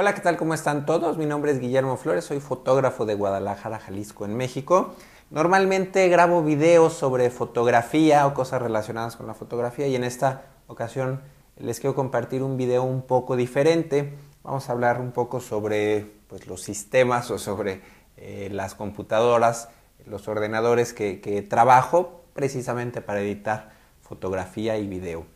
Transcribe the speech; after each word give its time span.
Hola, 0.00 0.14
¿qué 0.14 0.22
tal? 0.22 0.38
¿Cómo 0.38 0.54
están 0.54 0.86
todos? 0.86 1.18
Mi 1.18 1.26
nombre 1.26 1.52
es 1.52 1.60
Guillermo 1.60 1.98
Flores, 1.98 2.24
soy 2.24 2.40
fotógrafo 2.40 3.04
de 3.04 3.14
Guadalajara, 3.14 3.78
Jalisco, 3.78 4.24
en 4.24 4.34
México. 4.34 4.94
Normalmente 5.28 6.08
grabo 6.08 6.42
videos 6.42 6.94
sobre 6.94 7.28
fotografía 7.28 8.26
o 8.26 8.32
cosas 8.32 8.62
relacionadas 8.62 9.16
con 9.16 9.26
la 9.26 9.34
fotografía 9.34 9.88
y 9.88 9.96
en 9.96 10.04
esta 10.04 10.44
ocasión 10.68 11.20
les 11.58 11.80
quiero 11.80 11.94
compartir 11.94 12.42
un 12.42 12.56
video 12.56 12.82
un 12.82 13.02
poco 13.02 13.36
diferente. 13.36 14.14
Vamos 14.42 14.70
a 14.70 14.72
hablar 14.72 15.02
un 15.02 15.12
poco 15.12 15.38
sobre 15.38 16.06
pues, 16.28 16.46
los 16.46 16.62
sistemas 16.62 17.30
o 17.30 17.36
sobre 17.36 17.82
eh, 18.16 18.48
las 18.50 18.74
computadoras, 18.74 19.68
los 20.06 20.28
ordenadores 20.28 20.94
que, 20.94 21.46
trabajo 21.46 22.22
precisamente 22.32 23.02
para 23.02 23.20
editar 23.20 23.72
fotografía 24.00 24.78
y 24.78 24.86
video. 24.88 25.26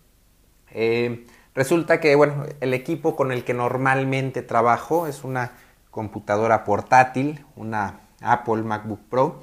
Eh, 0.71 1.27
Resulta 1.55 2.01
que, 2.01 2.17
bueno, 2.17 2.47
el 2.61 2.75
equipo 2.75 3.15
con 3.15 3.31
el 3.31 3.45
que 3.45 3.55
normalmente 3.55 4.43
trabajo 4.43 5.07
es 5.07 5.23
una 5.23 5.53
computadora 5.91 6.65
portátil, 6.65 7.47
una 7.55 8.01
Apple 8.21 8.63
MacBook 8.63 9.01
Pro, 9.09 9.43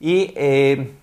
y 0.00 0.32
eh, 0.36 0.94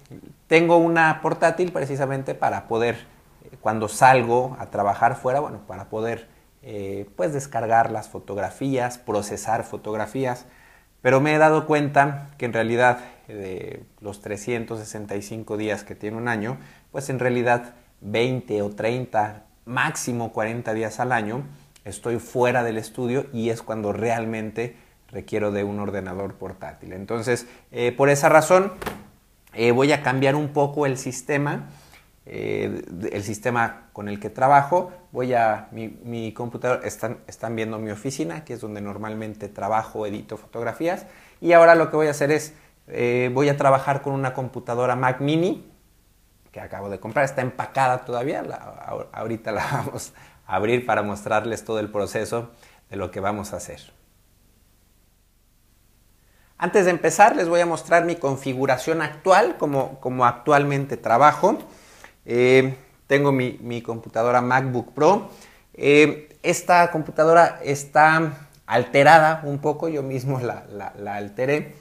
tengo 0.48 0.78
una 0.78 1.22
portátil 1.22 1.72
precisamente 1.72 2.34
para 2.34 2.68
poder, 2.68 3.06
eh, 3.44 3.58
cuando 3.62 3.88
salgo 3.88 4.58
a 4.60 4.72
trabajar 4.72 5.16
fuera, 5.16 5.40
bueno, 5.40 5.60
para 5.68 5.90
poder 5.90 6.28
eh, 6.64 7.08
pues 7.16 7.34
descargar 7.34 7.92
las 7.92 8.10
fotografías, 8.10 8.98
procesar 8.98 9.64
fotografías, 9.64 10.48
pero 11.02 11.22
me 11.22 11.36
he 11.36 11.38
dado 11.38 11.68
cuenta 11.68 12.32
que 12.40 12.46
en 12.46 12.54
realidad 12.54 13.00
de 13.28 13.84
los 14.00 14.22
365 14.22 15.58
días 15.58 15.84
que 15.84 15.94
tiene 15.96 16.18
un 16.18 16.28
año, 16.28 16.58
pues 16.92 17.10
en 17.12 17.20
realidad 17.20 17.76
20 18.02 18.62
o 18.64 18.70
30 18.72 19.46
máximo 19.66 20.32
40 20.32 20.74
días 20.74 21.00
al 21.00 21.12
año 21.12 21.44
estoy 21.86 22.20
fuera 22.20 22.64
del 22.64 22.78
estudio 22.78 23.26
y 23.34 23.50
es 23.50 23.62
cuando 23.62 23.94
realmente 23.94 24.76
requiero 25.10 25.52
de 25.52 25.64
un 25.64 25.80
ordenador 25.80 26.36
portátil. 26.36 26.94
Entonces, 26.94 27.48
eh, 27.72 27.92
por 27.92 28.10
esa 28.10 28.30
razón, 28.30 28.74
eh, 29.54 29.72
voy 29.72 29.92
a 29.92 30.04
cambiar 30.04 30.36
un 30.36 30.50
poco 30.50 30.86
el 30.86 30.98
sistema, 30.98 31.70
eh, 32.26 32.84
el 33.12 33.24
sistema 33.24 33.90
con 33.94 34.08
el 34.08 34.20
que 34.20 34.30
trabajo. 34.30 34.92
Voy 35.12 35.34
a, 35.34 35.68
mi, 35.72 35.90
mi 36.04 36.32
computador, 36.34 36.82
están, 36.86 37.18
están 37.28 37.56
viendo 37.56 37.78
mi 37.80 37.92
oficina, 37.92 38.46
que 38.46 38.54
es 38.54 38.62
donde 38.62 38.80
normalmente 38.80 39.50
trabajo, 39.50 40.06
edito 40.06 40.38
fotografías. 40.38 41.08
Y 41.42 41.52
ahora 41.54 41.76
lo 41.76 41.90
que 41.90 41.98
voy 41.98 42.08
a 42.08 42.12
hacer 42.12 42.32
es, 42.32 42.54
voy 43.34 43.50
a 43.50 43.58
trabajar 43.58 44.02
con 44.02 44.14
una 44.14 44.34
computadora 44.34 44.96
Mac 44.96 45.22
Mini, 45.22 45.72
que 46.52 46.60
acabo 46.60 46.90
de 46.90 47.00
comprar. 47.00 47.26
Está 47.26 47.42
empacada 47.42 48.06
todavía. 48.06 48.44
ahorita 49.12 49.52
la 49.52 49.66
vamos 49.72 50.14
a 50.46 50.56
abrir 50.56 50.86
para 50.86 51.02
mostrarles 51.02 51.64
todo 51.64 51.80
el 51.80 51.90
proceso 51.90 52.52
de 52.90 52.98
lo 52.98 53.12
que 53.12 53.20
vamos 53.20 53.54
a 53.54 53.58
hacer. 53.58 53.82
Antes 56.58 56.86
de 56.86 56.92
empezar, 56.92 57.36
les 57.36 57.50
voy 57.50 57.60
a 57.60 57.66
mostrar 57.66 58.06
mi 58.06 58.18
configuración 58.18 59.02
actual, 59.02 59.58
como, 59.58 60.00
como 60.00 60.26
actualmente 60.26 60.96
trabajo. 60.96 61.58
Eh, 62.26 62.76
tengo 63.08 63.32
mi, 63.32 63.82
computadora 63.82 64.42
MacBook 64.42 64.94
Pro. 64.94 65.32
Eh, 65.74 66.38
esta 66.44 66.92
computadora 66.92 67.60
está 67.64 68.34
alterada 68.68 69.42
un 69.44 69.58
poco, 69.58 69.90
yo 69.90 70.04
mismo 70.04 70.40
la, 70.40 70.66
la 70.70 71.16
alteré. 71.16 71.81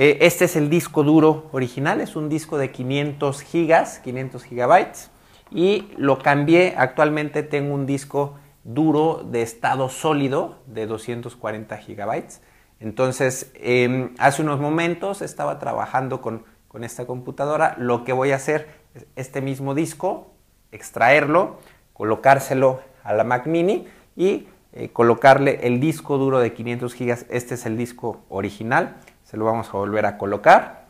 Eh, 0.00 0.24
este 0.24 0.44
es 0.44 0.54
el 0.54 0.70
disco 0.70 1.02
duro 1.02 1.48
original, 1.50 2.00
es 2.00 2.14
un 2.14 2.28
disco 2.28 2.56
de 2.56 2.70
500 2.70 3.42
gigas, 3.42 3.98
500 3.98 4.44
gigabytes. 4.44 5.10
Y 5.50 5.90
lo 5.96 6.20
cambié, 6.20 6.74
actualmente 6.78 7.42
tengo 7.42 7.74
un 7.74 7.84
disco 7.84 8.38
duro 8.62 9.26
de 9.28 9.42
estado 9.42 9.88
sólido 9.88 10.60
de 10.66 10.86
240 10.86 11.76
gigabytes. 11.78 12.42
Entonces, 12.78 13.50
em, 13.54 14.14
hace 14.18 14.42
unos 14.42 14.60
momentos 14.60 15.20
estaba 15.20 15.58
trabajando 15.58 16.20
con, 16.20 16.44
esta 16.80 17.06
computadora. 17.06 17.74
Lo 17.76 18.04
que 18.04 18.12
voy 18.12 18.30
a 18.30 18.36
hacer 18.36 18.68
es 18.94 19.04
este 19.16 19.40
mismo 19.40 19.74
disco, 19.74 20.30
extraerlo, 20.70 21.58
colocárselo 21.92 22.82
a 23.02 23.14
la 23.14 23.24
Mac 23.24 23.46
Mini 23.48 23.88
y 24.14 24.46
eh, 24.72 24.90
colocarle 24.90 25.66
el 25.66 25.80
disco 25.80 26.18
duro 26.18 26.38
de 26.38 26.52
500 26.52 26.94
gigas. 26.94 27.26
Este 27.30 27.54
es 27.54 27.66
el 27.66 27.76
disco 27.76 28.20
original 28.28 29.00
se 29.28 29.36
lo 29.36 29.44
vamos 29.44 29.68
a 29.68 29.72
volver 29.72 30.06
a 30.06 30.16
colocar 30.16 30.86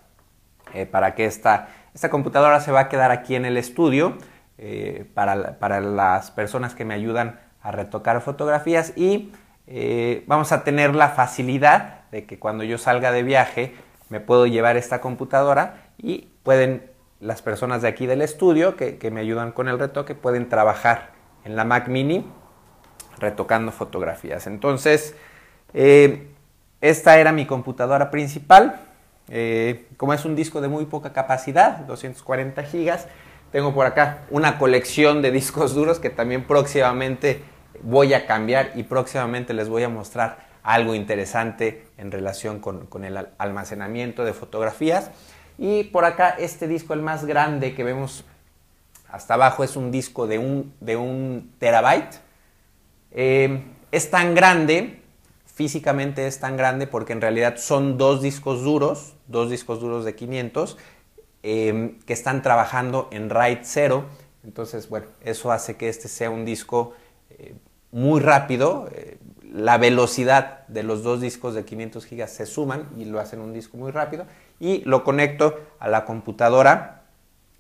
eh, 0.73 0.87
para 0.87 1.17
que 1.17 1.25
esta, 1.25 1.71
esta 1.93 2.09
computadora 2.09 2.61
se 2.61 2.71
va 2.71 2.81
a 2.81 2.89
quedar 2.89 3.11
aquí 3.11 3.35
en 3.35 3.45
el 3.45 3.57
estudio 3.57 4.17
eh, 4.59 5.11
para, 5.13 5.81
las 5.81 6.31
personas 6.31 6.77
que 6.77 6.85
me 6.85 6.95
ayudan 6.95 7.41
a 7.61 7.73
retocar 7.73 8.21
fotografías 8.21 8.93
y 8.95 9.33
eh, 9.67 10.23
vamos 10.29 10.53
a 10.53 10.63
tener 10.63 10.95
la 10.95 11.09
facilidad 11.09 12.03
de 12.13 12.27
que 12.27 12.39
cuando 12.39 12.63
yo 12.63 12.79
salga 12.79 13.11
de 13.11 13.25
viaje 13.25 13.75
me 14.09 14.21
puedo 14.21 14.47
llevar 14.47 14.77
esta 14.77 15.01
computadora 15.01 15.89
y 15.99 16.29
pueden 16.45 16.93
las 17.19 17.43
personas 17.43 17.83
de 17.83 17.89
aquí 17.89 18.07
del 18.07 18.23
estudio 18.23 18.77
que, 18.77 18.99
que 18.99 19.11
me 19.11 19.21
ayudan 19.21 19.51
con 19.51 19.67
el 19.67 19.81
retoque 19.81 20.15
pueden 20.15 20.49
trabajar 20.49 21.11
en 21.45 21.57
la 21.57 21.65
Mac 21.65 21.89
Mini 21.89 22.25
retocando 23.19 23.73
fotografías. 23.73 24.47
Entonces, 24.47 25.17
esta 26.81 27.19
era 27.19 27.33
mi 27.33 27.47
computadora 27.47 28.11
principal. 28.11 28.81
Eh, 29.29 29.87
como 29.97 30.15
es 30.15 30.25
un 30.25 30.35
disco 30.35 30.61
de 30.61 30.69
muy 30.69 30.87
poca 30.87 31.13
capacidad, 31.13 31.79
240 31.81 32.63
gigas, 32.65 33.07
tengo 33.53 33.75
por 33.75 33.87
acá 33.87 34.25
una 34.31 34.59
colección 34.59 35.23
de 35.23 35.31
discos 35.31 35.75
duros 35.75 35.99
que 35.99 36.11
también 36.11 36.45
próximamente 36.45 37.43
voy 37.83 38.15
a 38.15 38.27
cambiar 38.27 38.73
y 38.75 38.83
próximamente 38.85 39.55
les 39.55 39.69
voy 39.69 39.83
a 39.83 39.89
mostrar 39.89 40.49
algo 40.63 40.95
interesante 40.95 41.87
en 41.97 42.11
relación 42.11 42.61
con, 42.61 43.05
el 43.05 43.29
almacenamiento 43.39 44.25
de 44.25 44.33
fotografías. 44.33 45.11
Y 45.57 45.85
por 45.85 46.05
acá 46.05 46.31
este 46.39 46.69
disco, 46.69 46.95
el 46.95 47.03
más 47.03 47.25
grande 47.25 47.75
que 47.75 47.85
vemos 47.85 48.25
hasta 49.09 49.35
abajo, 49.35 49.65
es 49.65 49.77
un 49.77 49.91
disco 49.91 50.27
de 50.27 50.39
un, 50.39 50.75
de 50.81 50.97
un 50.97 51.53
terabyte. 51.59 52.21
Eh, 53.13 53.63
es 53.91 54.11
tan 54.11 54.35
grande 54.35 55.03
físicamente 55.59 56.29
es 56.29 56.39
tan 56.39 56.57
grande 56.57 56.87
porque 56.87 57.13
en 57.13 57.21
realidad 57.21 57.57
son 57.57 57.99
dos 57.99 58.23
discos 58.23 58.63
duros, 58.63 59.17
dos 59.27 59.51
discos 59.51 59.81
duros 59.81 60.05
de 60.05 60.15
500 60.15 60.79
em, 61.43 61.99
que 62.07 62.13
están 62.13 62.43
trabajando 62.43 63.09
en 63.11 63.29
RAID 63.29 63.59
0. 63.63 64.05
Entonces, 64.45 64.89
bueno, 64.89 65.07
eso 65.21 65.51
hace 65.51 65.77
que 65.77 65.89
este 65.89 66.07
sea 66.07 66.31
un 66.31 66.45
disco 66.45 66.93
eh, 67.31 67.57
muy 67.91 68.21
rápido. 68.21 68.89
Eh, 68.93 69.19
la 69.53 69.79
velocidad 69.79 70.65
de 70.69 70.85
los 70.85 71.03
dos 71.03 71.21
discos 71.21 71.55
de 71.55 71.65
500 71.65 72.07
gigas 72.07 72.31
se 72.31 72.47
suman 72.47 72.89
y 72.97 73.07
lo 73.07 73.19
hacen 73.19 73.41
un 73.41 73.53
disco 73.53 73.77
muy 73.77 73.91
rápido. 73.91 74.27
Y 74.61 74.85
lo 74.85 75.03
conecto 75.03 75.59
a 75.81 75.89
la 75.89 76.05
computadora 76.05 77.03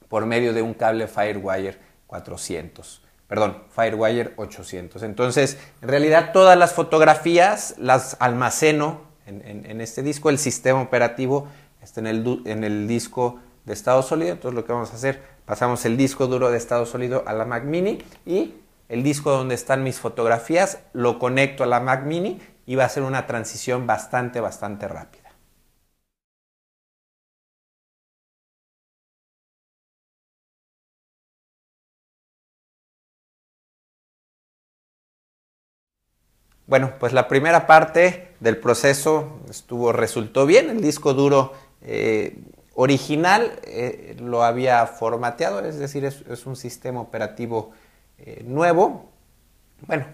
por 0.09 0.25
medio 0.25 0.53
de 0.53 0.63
un 0.63 0.75
cable 0.75 1.09
Firewire 1.09 1.79
400 2.07 3.08
perdón, 3.29 3.59
Firewire 3.71 4.33
800. 4.37 5.03
Entonces, 5.03 5.59
en 5.83 5.89
realidad 5.89 6.33
todas 6.33 6.59
las 6.59 6.73
fotografías 6.73 7.75
las 7.79 8.17
almaceno 8.19 9.07
en, 9.27 9.81
este 9.83 10.03
disco, 10.03 10.31
el 10.31 10.39
sistema 10.39 10.81
operativo 10.81 11.49
está 11.83 12.01
en 12.01 12.07
el, 12.07 12.43
en 12.47 12.65
el, 12.65 12.89
disco 12.89 13.41
de 13.67 13.75
estado 13.75 14.03
sólido, 14.03 14.33
entonces 14.33 14.57
lo 14.57 14.65
que 14.65 14.73
vamos 14.73 14.91
a 14.93 14.97
hacer, 14.97 15.23
pasamos 15.45 15.85
el 15.85 15.99
disco 15.99 16.27
duro 16.27 16.51
de 16.51 16.57
estado 16.57 16.87
sólido 16.87 17.25
a 17.27 17.35
la 17.35 17.45
Mac 17.45 17.65
Mini 17.65 17.99
y 18.25 18.55
el 18.89 19.03
disco 19.03 19.31
donde 19.31 19.55
están 19.55 19.83
mis 19.83 20.01
fotografías 20.01 20.79
lo 20.95 21.19
conecto 21.19 21.63
a 21.63 21.67
la 21.67 21.79
Mac 21.79 22.05
Mini 22.05 22.41
y 22.65 22.77
va 22.77 22.87
a 22.87 22.89
ser 22.89 23.03
una 23.03 23.27
transición 23.27 23.87
bastante, 23.87 24.41
bastante 24.41 24.89
rápida. 24.89 25.18
Bueno, 36.69 36.93
pues 37.01 37.15
la 37.15 37.29
primera 37.29 37.67
parte 37.67 38.35
del 38.41 38.59
proceso 38.59 39.41
estuvo, 39.49 39.91
resultó 39.91 40.45
bien. 40.45 40.69
El 40.69 40.83
disco 40.83 41.15
duro 41.15 41.55
eh, 41.81 42.43
original 42.75 43.59
eh, 43.65 44.15
lo 44.21 44.45
había 44.45 44.87
formateado, 44.87 45.61
es 45.61 45.79
decir, 45.79 46.05
es, 46.05 46.45
un 46.45 46.57
sistema 46.57 47.01
operativo 47.01 47.71
eh, 48.19 48.45
nuevo. 48.47 49.09
Bueno, 49.87 50.09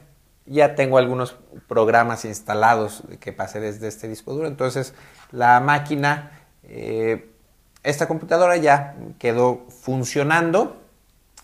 ya 0.47 0.77
tengo 0.77 0.97
algunos 0.97 1.35
programas 1.67 2.25
instalados 2.25 3.03
que 3.19 3.33
pasé 3.33 3.59
desde 3.59 3.89
este 3.89 4.07
disco 4.07 4.33
duro. 4.33 4.47
Entonces, 4.47 4.95
la 5.33 5.59
máquina, 5.59 6.31
esta 7.83 8.07
computadora 8.07 8.57
ya 8.59 8.95
quedó 9.19 9.67
funcionando. 9.71 10.81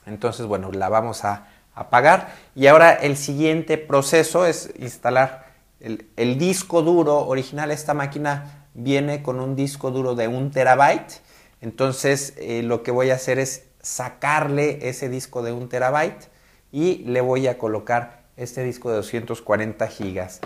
Entonces, 0.07 0.47
bueno, 0.47 0.71
la 0.71 0.89
vamos 0.89 1.25
a 1.25 1.49
apagar. 1.81 2.35
Y 2.55 2.67
ahora 2.67 2.93
el 2.93 3.17
siguiente 3.17 3.79
proceso 3.79 4.47
es 4.47 4.73
instalar 4.79 5.47
el, 5.81 6.39
disco 6.39 6.83
duro 6.83 7.27
original. 7.27 7.71
Esta 7.71 7.95
máquina 7.95 8.67
viene 8.75 9.23
con 9.23 9.41
un 9.41 9.57
disco 9.57 9.91
duro 9.91 10.15
de 10.15 10.29
un 10.29 10.51
terabyte. 10.51 11.21
Entonces 11.61 12.35
eh, 12.37 12.63
lo 12.63 12.83
que 12.83 12.91
voy 12.91 13.11
a 13.11 13.15
hacer 13.15 13.39
es 13.39 13.65
sacarle 13.83 14.89
ese 14.89 15.09
disco 15.09 15.43
de 15.43 15.53
un 15.53 15.69
terabyte 15.69 16.29
y 16.71 16.99
le 17.07 17.21
voy 17.21 17.47
a 17.47 17.59
colocar 17.59 18.21
este 18.37 18.63
disco 18.63 18.91
de 18.91 18.97
240 18.97 19.87
gigas. 19.89 20.41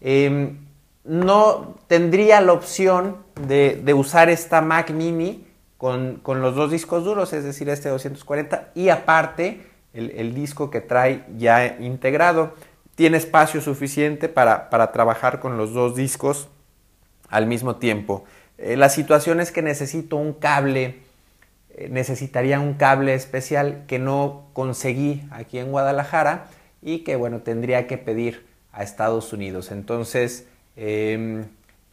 Em, 0.00 0.58
no 1.04 1.76
tendría 1.86 2.40
la 2.40 2.52
opción 2.52 3.18
de, 3.46 3.94
usar 3.94 4.28
esta 4.28 4.60
Mac 4.60 4.90
mini 4.90 5.46
con, 5.78 6.20
los 6.24 6.54
dos 6.54 6.70
discos 6.70 7.04
duros, 7.04 7.32
es 7.32 7.44
decir, 7.44 7.68
este 7.68 7.88
240 7.88 8.72
y 8.74 8.90
aparte 8.90 9.64
el, 9.92 10.34
disco 10.34 10.70
que 10.70 10.80
trae 10.80 11.24
ya 11.36 11.76
integrado. 11.80 12.54
Tiene 12.94 13.16
espacio 13.16 13.60
suficiente 13.60 14.28
para, 14.28 14.70
trabajar 14.92 15.40
con 15.40 15.56
los 15.56 15.72
dos 15.72 15.96
discos 15.96 16.48
al 17.28 17.46
mismo 17.46 17.76
tiempo. 17.76 18.24
Eh, 18.58 18.76
la 18.76 18.88
situación 18.88 19.40
es 19.40 19.52
que 19.52 19.62
necesito 19.62 20.16
un 20.16 20.32
cable, 20.32 21.00
eh, 21.74 21.88
necesitaría 21.90 22.58
un 22.58 22.74
cable 22.74 23.14
especial 23.14 23.84
que 23.86 23.98
no 23.98 24.46
conseguí 24.52 25.22
aquí 25.30 25.58
en 25.58 25.70
Guadalajara 25.70 26.46
y 26.82 27.00
que 27.00 27.16
bueno, 27.16 27.40
tendría 27.40 27.86
que 27.86 27.98
pedir 27.98 28.46
a 28.72 28.82
Estados 28.82 29.32
Unidos. 29.32 29.70
Entonces, 29.70 30.46
em, 30.76 31.44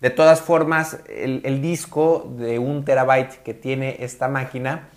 de 0.01 0.09
todas 0.09 0.41
formas, 0.41 0.99
el, 1.09 1.61
disco 1.61 2.31
de 2.37 2.59
un 2.59 2.85
terabyte 2.85 3.41
que 3.43 3.53
tiene 3.53 3.97
esta 4.01 4.27
máquina, 4.27 4.89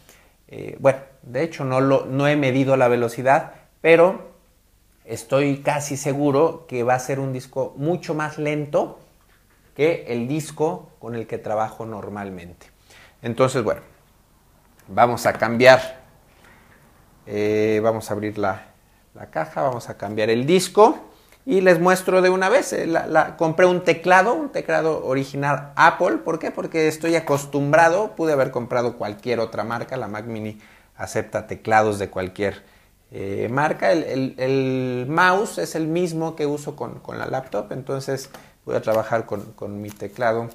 eh, 0.49 0.77
bueno, 0.81 1.01
de 1.23 1.43
hecho 1.43 1.65
no, 1.65 1.81
lo, 1.81 2.07
no 2.07 2.27
he 2.27 2.37
medido 2.37 2.77
la 2.77 2.89
velocidad, 2.89 3.53
pero 3.81 4.33
estoy 5.05 5.59
casi 5.59 5.97
seguro 5.97 6.67
que 6.67 6.83
va 6.83 6.95
a 6.95 6.99
ser 6.99 7.21
un 7.21 7.33
disco 7.33 7.75
mucho 7.77 8.15
más 8.15 8.39
lento 8.39 8.99
que 9.77 10.07
el 10.09 10.27
disco 10.27 10.91
con 10.99 11.15
el 11.15 11.27
que 11.27 11.39
trabajo 11.39 11.87
normalmente. 11.87 12.67
Entonces, 13.23 13.63
bueno, 13.63 13.83
vamos 14.89 15.27
a 15.27 15.35
cambiar, 15.35 16.01
eh, 17.27 17.81
vamos 17.83 18.11
a 18.11 18.15
abrir 18.15 18.39
la, 18.39 18.69
la 19.15 19.27
caja, 19.27 19.63
vamos 19.63 19.89
a 19.89 19.97
cambiar 19.97 20.31
el 20.31 20.47
disco 20.47 21.08
y 21.49 21.63
les 21.63 21.81
muestro 21.81 22.21
de 22.21 22.29
una 22.29 22.51
vez. 22.51 22.75
Eh, 22.75 22.93
compré 23.39 23.65
un 23.65 23.83
teclado, 23.83 24.35
un 24.35 24.51
teclado 24.51 25.07
original 25.07 25.73
Apple. 25.77 26.19
¿Por 26.19 26.39
qué? 26.39 26.51
Porque 26.51 26.89
estoy 26.89 27.17
acostumbrado, 27.17 28.15
pude 28.17 28.35
haber 28.35 28.51
comprado 28.51 28.99
cualquier 28.99 29.41
otra 29.41 29.65
marca, 29.65 29.97
la 29.97 30.09
Mac 30.09 30.27
Mini 30.27 30.59
acepta 30.95 31.47
teclados 31.47 31.99
de 31.99 32.11
cualquier 32.11 32.63
eh, 33.13 33.49
marca. 33.51 33.93
El, 33.93 35.07
mouse 35.09 35.57
es 35.57 35.75
el 35.75 35.89
mismo 35.89 36.37
que 36.37 36.45
uso 36.45 36.77
con, 36.77 37.01
la 37.17 37.25
laptop, 37.25 37.73
entonces 37.73 38.29
voy 38.67 38.77
a 38.77 38.83
trabajar 38.83 39.25
con, 39.25 39.81
mi 39.81 39.89
teclado 39.89 40.51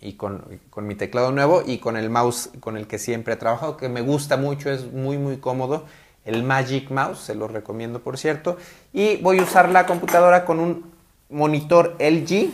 y 0.00 0.12
con, 0.12 0.44
con, 0.70 0.86
mi 0.86 0.94
teclado 0.94 1.32
nuevo 1.32 1.64
y 1.66 1.78
con 1.78 1.96
el 1.96 2.08
mouse 2.08 2.50
con 2.60 2.76
el 2.76 2.86
que 2.86 3.00
siempre 3.00 3.34
he 3.34 3.36
trabajado, 3.36 3.76
que 3.76 3.88
me 3.88 4.00
gusta 4.00 4.36
mucho, 4.36 4.70
es 4.70 4.92
muy 4.92 5.18
muy 5.18 5.38
cómodo 5.38 5.86
el 6.24 6.42
Magic 6.42 6.90
Mouse, 6.90 7.20
se 7.20 7.34
lo 7.34 7.48
recomiendo 7.48 8.00
por 8.00 8.18
cierto. 8.18 8.56
Y 8.92 9.16
voy 9.18 9.38
a 9.38 9.42
usar 9.42 9.68
la 9.68 9.86
computadora 9.86 10.44
con 10.44 10.60
un 10.60 10.92
monitor 11.28 11.96
LG. 11.98 12.50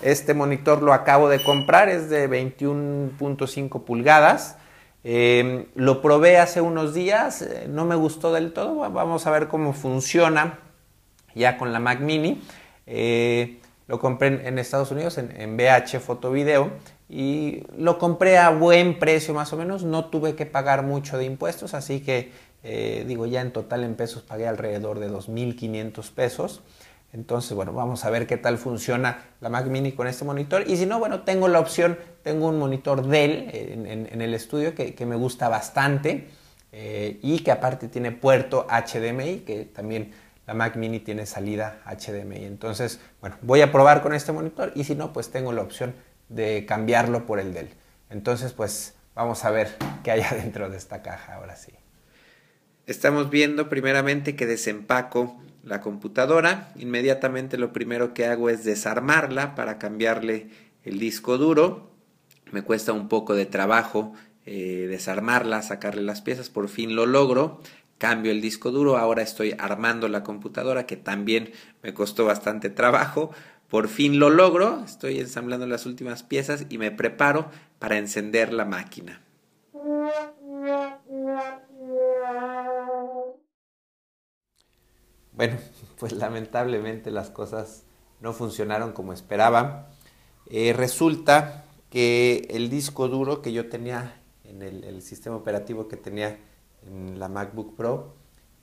Este 0.00 0.34
monitor 0.34 0.82
lo 0.82 0.92
acabo 0.92 1.28
de 1.28 1.42
comprar, 1.42 1.88
es 1.88 2.08
de 2.08 2.28
21.5 2.28 3.84
pulgadas. 3.84 4.56
Em, 5.04 5.66
lo 5.74 6.00
probé 6.00 6.38
hace 6.38 6.60
unos 6.60 6.94
días, 6.94 7.42
eh, 7.42 7.66
no 7.68 7.84
me 7.84 7.96
gustó 7.96 8.32
del 8.32 8.52
todo. 8.52 8.76
Vamos 8.90 9.26
a 9.26 9.30
ver 9.30 9.48
cómo 9.48 9.72
funciona 9.72 10.58
ya 11.34 11.58
con 11.58 11.72
la 11.72 11.80
Mac 11.80 12.00
Mini. 12.00 12.40
Eh, 12.86 13.58
lo 13.88 13.98
compré 13.98 14.46
en, 14.46 14.58
Estados 14.58 14.90
Unidos 14.90 15.18
en, 15.18 15.38
en 15.38 15.56
BH 15.56 16.30
Video 16.32 16.70
y 17.08 17.64
lo 17.76 17.98
compré 17.98 18.38
a 18.38 18.50
buen 18.50 18.98
precio 18.98 19.34
más 19.34 19.52
o 19.52 19.56
menos. 19.56 19.82
No 19.84 20.06
tuve 20.06 20.34
que 20.34 20.46
pagar 20.46 20.82
mucho 20.82 21.18
de 21.18 21.24
impuestos, 21.24 21.74
así 21.74 22.00
que 22.00 22.32
eh, 22.62 23.04
digo, 23.06 23.26
ya 23.26 23.40
en 23.40 23.52
total 23.52 23.84
en 23.84 23.94
pesos 23.94 24.22
pagué 24.22 24.46
alrededor 24.46 24.98
de 24.98 25.10
2.500 25.10 26.10
pesos. 26.12 26.62
Entonces, 27.12 27.54
bueno, 27.54 27.72
vamos 27.72 28.04
a 28.04 28.10
ver 28.10 28.26
qué 28.26 28.38
tal 28.38 28.56
funciona 28.56 29.24
la 29.40 29.50
Mac 29.50 29.66
Mini 29.66 29.92
con 29.92 30.06
este 30.06 30.24
monitor. 30.24 30.64
Y 30.66 30.76
si 30.76 30.86
no, 30.86 30.98
bueno, 30.98 31.22
tengo 31.22 31.48
la 31.48 31.60
opción, 31.60 31.98
tengo 32.22 32.48
un 32.48 32.58
monitor 32.58 33.06
Dell 33.06 33.50
en, 33.52 34.22
el 34.22 34.34
estudio 34.34 34.74
que, 34.74 34.94
me 35.04 35.16
gusta 35.16 35.48
bastante 35.48 36.28
eh, 36.72 37.18
y 37.22 37.40
que 37.40 37.50
aparte 37.50 37.88
tiene 37.88 38.12
puerto 38.12 38.66
HDMI, 38.66 39.40
que 39.40 39.66
también 39.66 40.12
la 40.46 40.54
Mac 40.54 40.76
Mini 40.76 41.00
tiene 41.00 41.26
salida 41.26 41.82
HDMI. 41.84 42.44
Entonces, 42.44 42.98
bueno, 43.20 43.36
voy 43.42 43.60
a 43.60 43.70
probar 43.70 44.02
con 44.02 44.14
este 44.14 44.32
monitor 44.32 44.72
y 44.74 44.84
si 44.84 44.94
no, 44.94 45.12
pues 45.12 45.30
tengo 45.30 45.52
la 45.52 45.60
opción 45.60 45.94
de 46.30 46.64
cambiarlo 46.64 47.26
por 47.26 47.40
el 47.40 47.52
Dell. 47.52 47.68
Entonces, 48.08 48.54
pues 48.54 48.94
vamos 49.14 49.44
a 49.44 49.50
ver 49.50 49.76
qué 50.02 50.12
hay 50.12 50.20
adentro 50.30 50.70
de 50.70 50.78
esta 50.78 51.02
caja 51.02 51.34
ahora 51.34 51.56
sí. 51.56 51.72
Estamos 52.86 53.30
viendo 53.30 53.68
primeramente 53.68 54.34
que 54.34 54.46
desempaco 54.46 55.40
la 55.62 55.80
computadora. 55.80 56.72
Inmediatamente 56.76 57.56
lo 57.56 57.72
primero 57.72 58.12
que 58.12 58.26
hago 58.26 58.50
es 58.50 58.64
desarmarla 58.64 59.54
para 59.54 59.78
cambiarle 59.78 60.48
el 60.82 60.98
disco 60.98 61.38
duro. 61.38 61.92
Me 62.50 62.62
cuesta 62.62 62.92
un 62.92 63.08
poco 63.08 63.34
de 63.34 63.46
trabajo 63.46 64.14
eh, 64.44 64.86
desarmarla, 64.90 65.62
sacarle 65.62 66.02
las 66.02 66.22
piezas. 66.22 66.50
Por 66.50 66.68
fin 66.68 66.96
lo 66.96 67.06
logro. 67.06 67.60
Cambio 67.98 68.32
el 68.32 68.40
disco 68.40 68.72
duro. 68.72 68.96
Ahora 68.96 69.22
estoy 69.22 69.54
armando 69.58 70.08
la 70.08 70.24
computadora 70.24 70.84
que 70.84 70.96
también 70.96 71.52
me 71.84 71.94
costó 71.94 72.24
bastante 72.24 72.68
trabajo. 72.68 73.30
Por 73.68 73.86
fin 73.86 74.18
lo 74.18 74.28
logro. 74.28 74.82
Estoy 74.84 75.20
ensamblando 75.20 75.66
las 75.68 75.86
últimas 75.86 76.24
piezas 76.24 76.66
y 76.68 76.78
me 76.78 76.90
preparo 76.90 77.48
para 77.78 77.96
encender 77.96 78.52
la 78.52 78.64
máquina. 78.64 79.22
Bueno, 85.32 85.56
pues 85.98 86.12
lamentablemente 86.12 87.10
las 87.10 87.30
cosas 87.30 87.84
no 88.20 88.32
funcionaron 88.32 88.92
como 88.92 89.12
esperaba. 89.12 89.88
Eh, 90.46 90.72
resulta 90.72 91.64
que 91.90 92.48
el 92.50 92.70
disco 92.70 93.08
duro 93.08 93.42
que 93.42 93.52
yo 93.52 93.68
tenía 93.68 94.20
en 94.44 94.62
el, 94.62 95.02
sistema 95.02 95.36
operativo 95.36 95.88
que 95.88 95.96
tenía 95.96 96.38
en 96.86 97.18
la 97.18 97.28
MacBook 97.28 97.74
Pro 97.74 98.14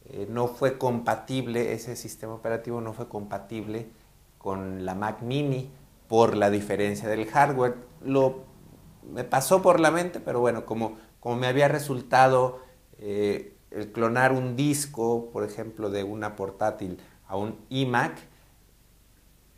eh, 0.06 0.28
no 0.30 0.48
fue 0.48 0.78
compatible, 0.78 1.74
ese 1.74 1.96
sistema 1.96 2.34
operativo 2.34 2.82
no 2.82 2.94
fue 2.94 3.08
compatible 3.08 3.90
con 4.38 4.86
la 4.86 4.96
Mac 4.96 5.22
Mini 5.22 5.70
por 6.08 6.36
la 6.36 6.50
diferencia 6.50 7.08
del 7.10 7.28
hardware. 7.28 7.76
Lo 8.04 8.46
me 9.12 9.24
pasó 9.24 9.62
por 9.62 9.80
la 9.80 9.92
mente, 9.92 10.20
pero 10.20 10.40
bueno, 10.40 10.66
como, 10.66 10.98
como 11.20 11.36
me 11.36 11.48
había 11.48 11.68
resultado 11.68 12.60
eh, 12.98 13.56
el 13.72 13.92
clonar 13.92 14.32
un 14.32 14.56
disco, 14.56 15.30
por 15.32 15.44
ejemplo, 15.44 15.90
de 15.90 16.04
una 16.04 16.36
portátil 16.36 17.00
a 17.28 17.38
un 17.38 17.58
iMac, 17.70 18.18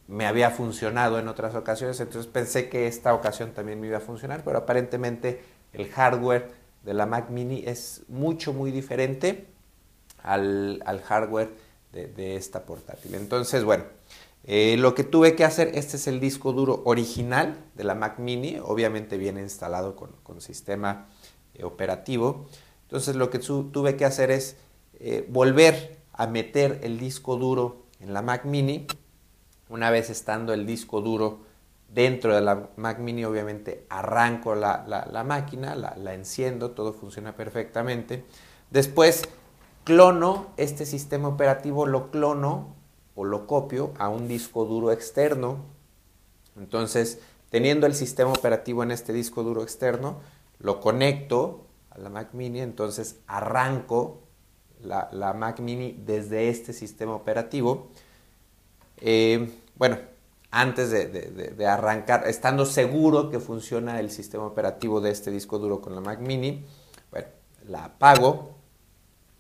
me 0.08 0.28
había 0.28 0.50
funcionado 0.50 1.20
en 1.20 1.30
otras 1.30 1.56
ocasiones, 1.56 2.00
entonces 2.02 2.30
pensé 2.30 2.68
que 2.68 2.88
esta 2.88 3.14
ocasión 3.14 3.52
también 3.54 3.80
me 3.80 3.88
iba 3.88 3.98
a 3.98 4.02
funcionar, 4.02 4.44
pero 4.44 4.58
aparentemente 4.58 5.42
el 5.72 5.88
hardware 5.88 6.52
de 6.84 6.94
la 6.94 7.06
Mac 7.06 7.30
mini 7.30 7.64
es 7.66 8.04
mucho, 8.10 8.52
muy 8.52 8.72
diferente 8.72 9.48
al, 10.22 10.84
hardware 11.06 11.52
de, 11.94 12.36
esta 12.36 12.66
portátil. 12.66 13.16
Entonces, 13.16 13.64
bueno, 13.64 13.86
eh, 14.44 14.76
lo 14.78 14.96
que 14.96 15.06
tuve 15.06 15.36
que 15.36 15.46
hacer, 15.46 15.72
este 15.76 15.96
es 15.96 16.08
el 16.08 16.20
disco 16.20 16.52
duro 16.52 16.82
original 16.84 17.58
de 17.76 17.84
la 17.86 17.96
Mac 17.96 18.20
mini, 18.20 18.60
obviamente 18.62 19.18
viene 19.18 19.42
instalado 19.42 19.96
con, 19.96 20.12
con 20.24 20.42
sistema 20.42 21.08
eh, 21.54 21.64
operativo. 21.64 22.48
Entonces 22.92 23.16
lo 23.16 23.30
que 23.30 23.40
tuve 23.40 23.96
que 23.96 24.04
hacer 24.04 24.32
es 24.32 24.58
eh, 25.00 25.26
volver 25.30 25.98
a 26.12 26.28
meter 26.28 26.82
el 26.84 27.00
disco 27.00 27.38
duro 27.38 27.86
en 28.02 28.14
la 28.14 28.22
Mac 28.22 28.44
mini. 28.44 28.86
Una 29.70 29.90
vez 29.92 30.10
estando 30.10 30.52
el 30.52 30.66
disco 30.66 31.00
duro 31.00 31.40
dentro 31.88 32.36
de 32.36 32.42
la 32.42 32.68
Mac 32.76 33.00
mini, 33.00 33.24
obviamente 33.24 33.86
arranco 33.88 34.56
la, 34.56 35.24
máquina, 35.26 35.74
la, 35.74 35.96
la 35.96 36.14
enciendo, 36.14 36.72
todo 36.72 36.92
funciona 36.92 37.34
perfectamente. 37.34 38.26
Después 38.72 39.24
clono 39.86 40.48
este 40.58 40.86
sistema 40.86 41.30
operativo, 41.30 41.86
lo 41.86 42.12
clono 42.12 42.76
o 43.16 43.24
lo 43.24 43.48
copio 43.48 43.94
a 44.00 44.10
un 44.10 44.28
disco 44.28 44.66
duro 44.66 44.92
externo. 44.92 45.60
Entonces, 46.58 47.22
teniendo 47.52 47.88
el 47.88 47.96
sistema 47.96 48.32
operativo 48.32 48.84
en 48.84 48.92
este 48.92 49.14
disco 49.14 49.44
duro 49.44 49.64
externo, 49.64 50.20
lo 50.60 50.82
conecto 50.82 51.68
a 51.92 52.00
la 52.00 52.10
Mac 52.10 52.30
Mini, 52.34 52.62
entonces 52.62 53.18
arranco 53.28 54.22
la, 54.84 55.34
Mac 55.34 55.60
Mini 55.60 55.92
desde 56.06 56.50
este 56.50 56.74
sistema 56.74 57.14
operativo. 57.14 57.90
Eh, 58.98 59.52
bueno, 59.76 59.98
antes 60.52 60.92
de, 60.92 61.66
arrancar, 61.66 62.28
estando 62.28 62.66
seguro 62.66 63.30
que 63.30 63.40
funciona 63.40 64.00
el 64.00 64.10
sistema 64.10 64.46
operativo 64.46 65.02
de 65.02 65.12
este 65.12 65.32
disco 65.32 65.60
duro 65.60 65.82
con 65.82 65.96
la 65.96 66.02
Mac 66.02 66.20
Mini, 66.20 66.66
bueno, 67.12 67.28
la 67.68 67.86
apago, 67.86 68.56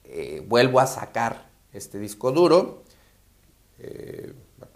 eh, 0.03 0.43
vuelvo 0.47 0.79
a 0.79 0.87
sacar 0.87 1.49
este 1.73 1.99
disco 1.99 2.31
duro, 2.31 2.83
eh, 3.79 4.33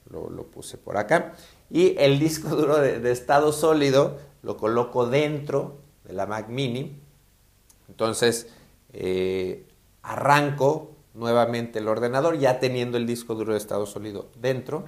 lo, 0.10 0.30
lo, 0.30 0.44
puse 0.48 0.78
por 0.78 0.98
acá, 0.98 1.34
y 1.70 1.96
el 1.98 2.20
disco 2.20 2.50
duro 2.56 2.78
de 2.78 3.12
estado 3.12 3.52
sólido 3.52 4.18
lo 4.44 4.58
coloco 4.58 5.08
dentro 5.08 5.80
de 6.04 6.14
la 6.14 6.26
Mac 6.26 6.50
Mini, 6.50 7.02
entonces, 7.88 8.48
eh, 8.94 9.66
arranco 10.02 10.92
nuevamente 11.14 11.80
el 11.80 11.88
ordenador, 11.88 12.38
ya 12.38 12.60
teniendo 12.60 12.98
el 12.98 13.08
disco 13.08 13.36
duro 13.36 13.54
de 13.54 13.58
estado 13.58 13.86
sólido 13.86 14.28
dentro. 14.40 14.86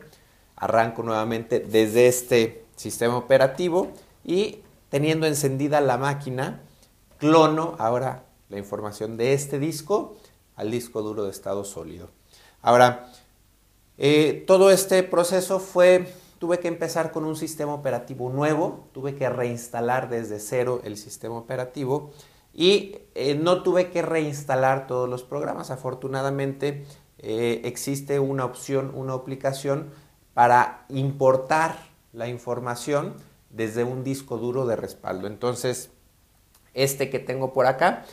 Arranco 0.56 1.04
nuevamente 1.04 1.60
desde 1.60 2.08
este 2.08 2.66
sistema 2.76 3.18
operativo 3.18 3.92
y 4.24 4.60
teniendo 4.90 5.26
encendida 5.26 5.82
la 5.82 5.98
máquina, 5.98 6.62
clono 7.18 7.76
ahora 7.80 8.26
la 8.50 8.58
información 8.58 9.18
de 9.18 9.34
este 9.34 9.60
disco 9.60 10.18
al 10.56 10.72
disco 10.72 11.02
duro 11.02 11.24
de 11.26 11.32
estado 11.32 11.64
sólido. 11.64 12.10
Ahora, 12.62 13.12
eh, 13.98 14.44
todo 14.48 14.72
este 14.72 15.04
proceso 15.04 15.60
fue, 15.60 16.12
tuve 16.40 16.60
que 16.60 16.68
empezar 16.68 17.12
con 17.12 17.26
un 17.26 17.36
sistema 17.36 17.74
operativo 17.74 18.30
nuevo, 18.30 18.88
tuve 18.92 19.16
que 19.16 19.30
reinstalar 19.30 20.10
desde 20.10 20.40
cero 20.40 20.82
el 20.84 20.98
sistema 20.98 21.38
operativo 21.38 22.12
y 22.58 22.98
eh, 23.14 23.36
no 23.36 23.62
tuve 23.62 23.92
que 23.92 24.02
reinstalar 24.02 24.88
todos 24.88 25.08
los 25.08 25.24
programas. 25.24 25.70
Afortunadamente 25.70 26.86
eh, 27.20 27.62
existe 27.66 28.20
una 28.20 28.46
opción, 28.46 28.92
una 28.96 29.14
aplicación 29.14 29.92
para 30.34 30.84
importar 30.90 31.78
la 32.14 32.28
información 32.28 33.14
desde 33.52 33.84
un 33.84 34.04
disco 34.04 34.40
duro 34.40 34.66
de 34.66 34.76
respaldo. 34.76 35.28
Entonces, 35.28 35.92
este 36.74 37.12
que 37.12 37.20
tengo 37.20 37.54
por 37.54 37.68
acá 37.68 38.06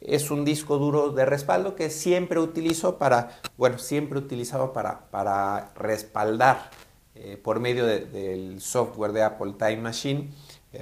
es 0.00 0.32
un 0.32 0.44
disco 0.44 0.78
duro 0.78 1.10
de 1.10 1.24
respaldo 1.24 1.76
que 1.76 1.88
siempre 1.88 2.40
utilizo 2.40 2.98
para, 2.98 3.40
bueno, 3.56 3.78
siempre 3.78 4.18
utilizaba 4.18 4.72
para, 4.72 5.10
para 5.12 5.70
respaldar 5.76 6.70
eh, 7.14 7.36
por 7.40 7.60
medio 7.60 7.86
del 7.86 8.60
software 8.60 9.12
de 9.12 9.22
Apple 9.22 9.54
Time 9.56 9.76
Machine, 9.76 10.30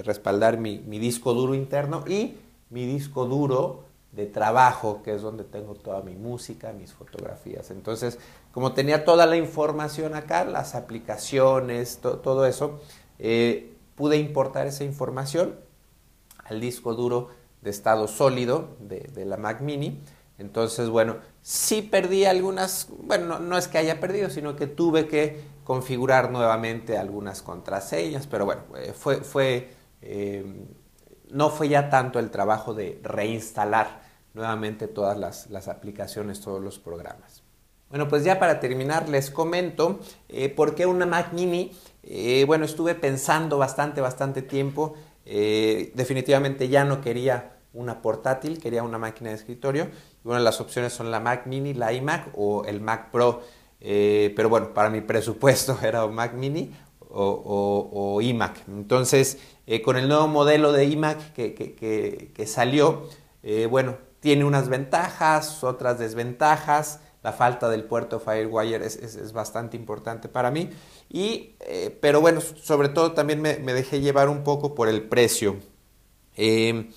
respaldar 0.04 0.56
mi, 0.56 0.78
mi, 0.78 0.98
disco 0.98 1.34
duro 1.34 1.54
interno 1.54 2.04
y 2.06 2.36
mi 2.70 2.86
disco 2.86 3.26
duro 3.26 3.84
de 4.12 4.26
trabajo, 4.26 5.02
que 5.02 5.14
es 5.14 5.22
donde 5.22 5.44
tengo 5.44 5.74
toda 5.74 6.02
mi 6.02 6.16
música, 6.16 6.72
mis 6.72 6.92
fotografías. 6.92 7.70
Entonces, 7.70 8.18
como 8.52 8.72
tenía 8.72 9.04
toda 9.04 9.26
la 9.26 9.36
información 9.36 10.14
acá, 10.14 10.44
las 10.44 10.74
aplicaciones, 10.74 11.98
todo 12.00 12.46
eso, 12.46 12.80
eh, 13.18 13.74
pude 13.94 14.16
importar 14.16 14.66
esa 14.66 14.82
información 14.82 15.56
al 16.44 16.60
disco 16.60 16.94
duro 16.94 17.28
de 17.62 17.70
estado 17.70 18.08
sólido 18.08 18.76
de, 18.80 19.24
la 19.24 19.36
Mac 19.36 19.60
Mini. 19.60 20.00
Entonces, 20.38 20.88
bueno, 20.88 21.18
sí 21.42 21.82
perdí 21.82 22.24
algunas, 22.24 22.88
bueno, 23.02 23.38
no, 23.38 23.58
es 23.58 23.68
que 23.68 23.78
haya 23.78 24.00
perdido, 24.00 24.30
sino 24.30 24.56
que 24.56 24.66
tuve 24.66 25.06
que 25.06 25.40
configurar 25.64 26.32
nuevamente 26.32 26.96
algunas 26.98 27.42
contraseñas, 27.42 28.26
pero 28.26 28.46
bueno, 28.46 28.62
eh, 28.76 28.92
fue, 28.94 29.16
fue 29.16 29.68
eh, 30.00 30.44
no 31.32 31.50
fue 31.50 31.68
ya 31.68 31.90
tanto 31.90 32.18
el 32.18 32.30
trabajo 32.30 32.74
de 32.74 33.00
reinstalar 33.02 34.00
nuevamente 34.34 34.88
todas 34.88 35.18
las, 35.18 35.68
aplicaciones, 35.68 36.40
todos 36.40 36.62
los 36.62 36.78
programas. 36.78 37.42
Bueno, 37.88 38.06
pues 38.06 38.22
ya 38.22 38.38
para 38.38 38.60
terminar 38.60 39.08
les 39.08 39.30
comento 39.30 39.98
eh, 40.28 40.48
por 40.48 40.74
qué 40.74 40.86
una 40.86 41.06
Mac 41.06 41.32
Mini. 41.32 41.76
bueno, 42.46 42.64
estuve 42.64 42.94
pensando 42.94 43.58
bastante, 43.58 44.00
bastante 44.00 44.42
tiempo 44.42 44.94
eh, 45.32 45.92
definitivamente 45.94 46.68
ya 46.68 46.84
no 46.84 47.00
quería 47.00 47.52
una 47.72 48.02
portátil, 48.02 48.58
quería 48.58 48.82
una 48.82 48.98
máquina 48.98 49.30
de 49.30 49.36
escritorio. 49.36 49.84
Y 49.84 50.28
bueno, 50.28 50.42
las 50.42 50.60
opciones 50.60 50.92
son 50.92 51.10
la 51.10 51.20
Mac 51.20 51.46
Mini, 51.46 51.74
la 51.74 51.92
iMac 51.92 52.30
o 52.34 52.64
el 52.64 52.80
Mac 52.80 53.10
Pro. 53.10 53.42
Eh, 53.80 54.32
pero 54.36 54.48
bueno, 54.48 54.74
para 54.74 54.90
mi 54.90 55.00
presupuesto 55.00 55.78
era 55.82 56.06
Mac 56.08 56.34
Mini 56.34 56.72
o, 57.12 58.20
iMac. 58.22 58.68
Entonces, 58.68 59.38
eh, 59.66 59.82
con 59.82 59.96
el 59.96 60.08
nuevo 60.08 60.28
modelo 60.28 60.72
de 60.72 60.84
iMac 60.86 61.32
que, 61.32 62.44
salió, 62.46 63.08
bueno, 63.68 63.96
tiene 64.20 64.44
unas 64.44 64.68
ventajas, 64.68 65.64
otras 65.64 65.98
desventajas. 65.98 67.00
La 67.22 67.32
falta 67.32 67.68
del 67.68 67.84
puerto 67.84 68.18
Firewire 68.18 68.86
es 68.86 69.32
bastante 69.32 69.76
importante 69.76 70.28
para 70.28 70.50
mí. 70.50 70.70
Y, 71.12 71.56
eh, 71.60 71.96
pero 72.00 72.20
bueno, 72.20 72.40
sobre 72.40 72.88
todo 72.88 73.12
también 73.12 73.42
me, 73.42 73.56
dejé 73.74 74.00
llevar 74.00 74.28
un 74.28 74.44
poco 74.44 74.74
por 74.74 74.88
el 74.88 75.02
precio. 75.02 75.56
Em, 76.36 76.90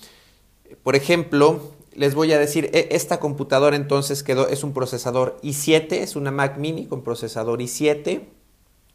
por 0.84 0.94
ejemplo, 0.94 1.72
les 1.92 2.14
voy 2.14 2.32
a 2.32 2.38
decir, 2.38 2.70
e, 2.72 2.88
esta 2.92 3.18
computadora 3.18 3.74
entonces 3.74 4.22
quedó, 4.22 4.48
es 4.48 4.62
un 4.62 4.72
procesador 4.72 5.36
i7, 5.42 5.92
es 5.94 6.14
una 6.14 6.30
Mac 6.30 6.58
mini 6.58 6.86
con 6.86 7.02
procesador 7.02 7.58
i7, 7.58 8.22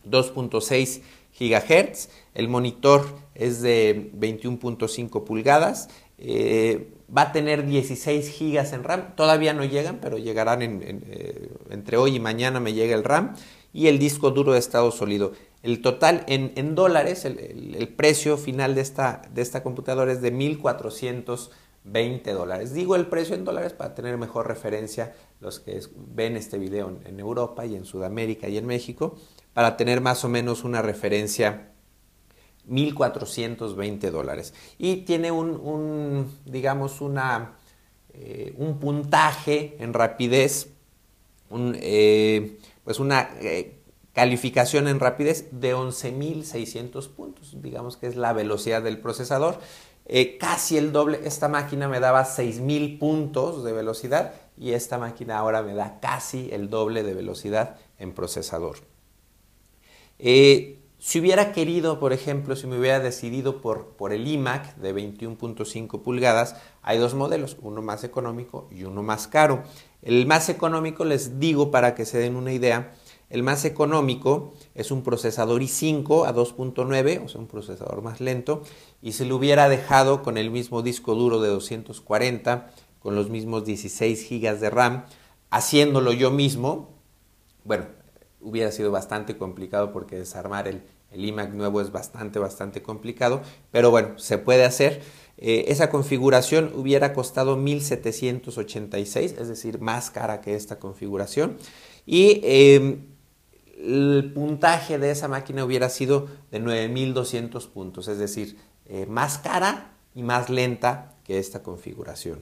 2.6 0.05 1.01
GHz, 1.39 2.09
el 2.33 2.47
monitor 2.47 3.05
es 3.35 3.61
de 3.61 4.11
21.5 4.17 5.23
pulgadas, 5.23 5.89
eh, 6.17 6.91
va 7.15 7.23
a 7.23 7.31
tener 7.31 7.65
16 7.65 8.39
GB 8.39 8.73
en 8.73 8.83
RAM, 8.83 9.15
todavía 9.15 9.53
no 9.53 9.63
llegan, 9.63 9.99
pero 10.01 10.17
llegarán 10.17 10.61
eh, 10.61 11.49
entre 11.69 11.97
hoy 11.97 12.15
y 12.15 12.19
mañana 12.19 12.59
me 12.59 12.73
llega 12.73 12.95
el 12.95 13.03
RAM. 13.03 13.35
Y 13.71 13.87
el 13.87 13.99
disco 13.99 14.31
duro 14.31 14.53
de 14.53 14.59
estado 14.59 14.91
sólido. 14.91 15.33
El 15.61 15.81
total 15.81 16.23
en, 16.27 16.73
dólares, 16.73 17.25
el, 17.25 17.93
precio 17.95 18.37
final 18.37 18.73
de 18.73 18.81
esta, 18.81 19.21
de 19.33 19.41
esta 19.41 19.61
computadora 19.61 20.11
es 20.11 20.21
de 20.21 20.33
1.420 20.33 22.33
dólares. 22.33 22.73
Digo 22.73 22.95
el 22.95 23.07
precio 23.07 23.35
en 23.35 23.45
dólares 23.45 23.73
para 23.73 23.93
tener 23.93 24.17
mejor 24.17 24.47
referencia 24.47 25.13
los 25.39 25.59
que 25.59 25.79
ven 26.15 26.35
este 26.35 26.57
video 26.57 26.97
en, 27.05 27.19
Europa 27.19 27.65
y 27.65 27.75
en 27.75 27.85
Sudamérica 27.85 28.47
y 28.47 28.57
en 28.57 28.65
México, 28.65 29.17
para 29.59 29.75
tener 29.75 29.99
más 29.99 30.23
o 30.23 30.29
menos 30.29 30.63
una 30.63 30.81
referencia 30.81 31.73
1.420 32.69 34.09
dólares. 34.09 34.53
Y 34.77 35.01
tiene 35.01 35.33
un, 35.33 36.33
digamos, 36.45 37.01
una, 37.01 37.57
eh, 38.13 38.53
un 38.55 38.79
puntaje 38.79 39.75
en 39.79 39.93
rapidez, 39.93 40.69
un, 41.49 41.75
eh, 41.77 42.57
pues 42.85 43.01
una 43.01 43.31
eh, 43.41 43.81
calificación 44.13 44.87
en 44.87 45.01
rapidez 45.01 45.49
de 45.51 45.75
11.600 45.75 47.09
puntos, 47.09 47.61
digamos 47.61 47.97
que 47.97 48.07
es 48.07 48.15
la 48.15 48.31
velocidad 48.31 48.81
del 48.81 48.99
procesador. 48.99 49.59
Casi 50.39 50.77
el 50.77 50.93
doble, 50.93 51.19
esta 51.25 51.49
máquina 51.49 51.89
me 51.89 51.99
daba 51.99 52.23
6.000 52.23 52.97
puntos 52.97 53.65
de 53.65 53.73
velocidad 53.73 54.35
y 54.57 54.71
esta 54.71 54.97
máquina 54.97 55.37
ahora 55.37 55.63
me 55.63 55.73
da 55.73 55.99
casi 55.99 56.47
el 56.53 56.69
doble 56.69 57.03
de 57.03 57.13
velocidad 57.13 57.75
en 57.97 58.13
procesador. 58.13 58.77
Eh, 60.19 60.79
si 60.99 61.21
hubiera 61.21 61.53
querido, 61.53 61.97
por 61.97 62.11
ejemplo, 62.11 62.57
si 62.57 62.67
me 62.67 62.77
hubiera 62.77 62.99
decidido 62.99 63.61
por, 63.61 63.95
el 64.11 64.27
iMac 64.27 64.75
de 64.75 64.93
21.5 64.93 66.01
pulgadas, 66.01 66.57
hay 66.81 66.97
dos 66.97 67.13
modelos, 67.13 67.55
uno 67.61 67.81
más 67.81 68.03
económico 68.03 68.67
y 68.69 68.83
uno 68.83 69.01
más 69.01 69.29
caro. 69.29 69.63
El 70.01 70.27
más 70.27 70.49
económico, 70.49 71.05
les 71.05 71.39
digo 71.39 71.71
para 71.71 71.95
que 71.95 72.03
se 72.03 72.17
den 72.17 72.35
una 72.35 72.51
idea, 72.51 72.93
el 73.29 73.43
más 73.43 73.63
económico 73.63 74.53
es 74.75 74.91
un 74.91 75.01
procesador 75.01 75.61
i5 75.61 76.27
a 76.27 76.35
2.9, 76.35 77.23
o 77.23 77.29
sea, 77.29 77.39
un 77.39 77.47
procesador 77.47 78.01
más 78.01 78.19
lento, 78.19 78.63
y 79.01 79.13
se 79.13 79.23
lo 79.23 79.37
hubiera 79.37 79.69
dejado 79.69 80.21
con 80.21 80.37
el 80.37 80.51
mismo 80.51 80.81
disco 80.81 81.15
duro 81.15 81.39
de 81.39 81.47
240, 81.47 82.71
con 82.99 83.15
los 83.15 83.29
mismos 83.29 83.63
16 83.63 84.29
GB 84.29 84.59
de 84.59 84.69
RAM, 84.69 85.05
haciéndolo 85.49 86.11
yo 86.11 86.29
mismo, 86.29 86.89
bueno, 87.63 87.85
hubiera 88.41 88.71
sido 88.71 88.91
bastante 88.91 89.37
complicado 89.37 89.91
porque 89.91 90.17
desarmar 90.17 90.67
el, 90.67 90.83
el 91.11 91.25
iMac 91.25 91.53
nuevo 91.53 91.81
es 91.81 91.91
bastante, 91.91 92.39
bastante 92.39 92.81
complicado, 92.81 93.41
pero 93.71 93.91
bueno, 93.91 94.17
se 94.19 94.37
puede 94.37 94.65
hacer. 94.65 95.01
Eh, 95.37 95.65
esa 95.71 95.89
configuración 95.89 96.71
hubiera 96.75 97.13
costado 97.13 97.55
1786, 97.55 99.35
es 99.39 99.47
decir, 99.47 99.79
más 99.79 100.11
cara 100.11 100.41
que 100.41 100.55
esta 100.55 100.79
configuración. 100.79 101.57
Y 102.05 102.41
em, 102.43 103.05
el 103.77 104.31
puntaje 104.33 104.99
de 104.99 105.11
esa 105.11 105.27
máquina 105.27 105.63
hubiera 105.63 105.89
sido 105.89 106.27
de 106.51 106.59
9200 106.59 107.67
puntos, 107.67 108.07
es 108.09 108.17
decir, 108.17 108.57
eh, 108.85 109.05
más 109.05 109.37
cara 109.37 109.93
y 110.13 110.23
más 110.23 110.49
lenta 110.49 111.15
que 111.23 111.39
esta 111.39 111.63
configuración. 111.63 112.39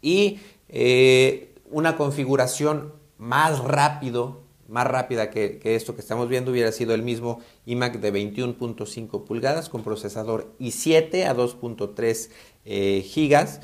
Y 0.00 0.38
eh, 0.68 1.54
una 1.70 1.96
configuración 1.96 2.92
más 3.18 3.58
rápido 3.58 4.42
más 4.70 4.86
rápida 4.86 5.30
que, 5.30 5.60
esto 5.64 5.94
que 5.94 6.00
estamos 6.00 6.28
viendo 6.28 6.52
hubiera 6.52 6.72
sido 6.72 6.94
el 6.94 7.02
mismo 7.02 7.40
iMac 7.66 8.00
de 8.00 8.10
21.5 8.12 9.24
pulgadas 9.24 9.68
con 9.68 9.82
procesador 9.82 10.54
i7 10.60 11.26
a 11.26 11.34
2.3 11.34 12.30
eh, 12.64 13.02
gigas, 13.02 13.60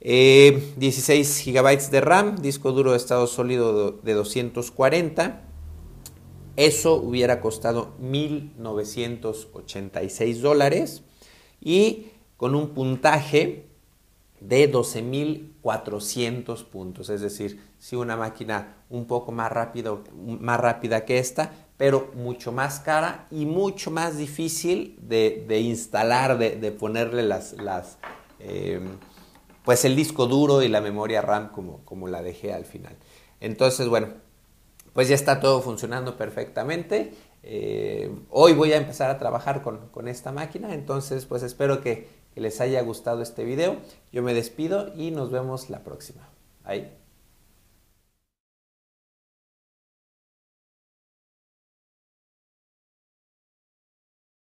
16 0.00 1.46
eh, 1.46 1.52
GB 1.52 1.90
de 1.90 2.00
RAM, 2.00 2.42
disco 2.42 2.72
duro 2.72 2.90
de 2.90 2.96
estado 2.96 3.26
sólido 3.26 3.92
de 3.92 4.12
240. 4.12 5.42
Eso 6.56 6.94
hubiera 6.96 7.40
costado 7.40 7.94
1.986 8.02 10.40
dólares 10.40 11.02
y 11.60 12.08
con 12.36 12.54
un 12.54 12.68
puntaje 12.70 13.66
de 14.48 14.70
12.400 14.70 16.64
puntos. 16.64 17.10
Es 17.10 17.20
decir, 17.20 17.60
sí 17.78 17.96
una 17.96 18.16
máquina 18.16 18.76
un 18.90 19.06
poco 19.06 19.32
más, 19.32 19.50
rápido, 19.50 20.04
más 20.14 20.60
rápida 20.60 21.04
que 21.04 21.18
esta, 21.18 21.50
pero 21.76 22.10
mucho 22.14 22.52
más 22.52 22.80
cara 22.80 23.26
y 23.30 23.46
mucho 23.46 23.90
más 23.90 24.16
difícil 24.18 24.98
de, 25.02 25.44
de 25.48 25.60
instalar, 25.60 26.38
de, 26.38 26.56
de, 26.56 26.72
ponerle 26.72 27.22
las, 27.22 27.54
las 27.54 27.98
eh, 28.38 28.80
pues 29.64 29.84
el 29.84 29.96
disco 29.96 30.26
duro 30.26 30.62
y 30.62 30.68
la 30.68 30.80
memoria 30.80 31.22
RAM 31.22 31.50
como, 31.50 31.84
como 31.84 32.06
la 32.08 32.22
dejé 32.22 32.52
al 32.52 32.64
final. 32.66 32.96
Entonces, 33.40 33.88
bueno, 33.88 34.08
pues 34.92 35.08
ya 35.08 35.14
está 35.14 35.40
todo 35.40 35.62
funcionando 35.62 36.16
perfectamente. 36.16 37.14
Eh, 37.42 38.10
hoy 38.30 38.52
voy 38.52 38.72
a 38.72 38.76
empezar 38.76 39.10
a 39.10 39.18
trabajar 39.18 39.62
con, 39.62 39.88
con 39.88 40.08
esta 40.08 40.32
máquina, 40.32 40.72
entonces 40.72 41.26
pues 41.26 41.42
espero 41.42 41.82
que, 41.82 42.08
que 42.34 42.40
les 42.40 42.60
haya 42.60 42.82
gustado 42.82 43.22
este 43.22 43.44
video. 43.44 43.76
Yo 44.12 44.22
me 44.22 44.34
despido 44.34 44.92
y 44.96 45.10
nos 45.10 45.30
vemos 45.30 45.70
la 45.70 45.84
próxima. 45.84 46.28
Bye. 46.66 47.03